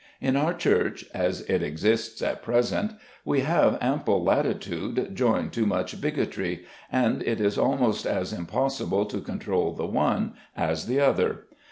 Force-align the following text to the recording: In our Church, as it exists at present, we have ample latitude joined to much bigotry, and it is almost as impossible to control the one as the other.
In 0.19 0.35
our 0.35 0.55
Church, 0.55 1.05
as 1.13 1.41
it 1.41 1.61
exists 1.61 2.23
at 2.23 2.41
present, 2.41 2.93
we 3.23 3.41
have 3.41 3.77
ample 3.81 4.23
latitude 4.23 5.11
joined 5.13 5.53
to 5.53 5.67
much 5.67 6.01
bigotry, 6.01 6.65
and 6.91 7.21
it 7.21 7.39
is 7.39 7.55
almost 7.55 8.07
as 8.07 8.33
impossible 8.33 9.05
to 9.05 9.21
control 9.21 9.73
the 9.73 9.85
one 9.85 10.33
as 10.57 10.87
the 10.87 10.99
other. 10.99 11.45